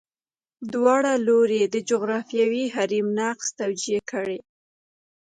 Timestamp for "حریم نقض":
2.75-3.47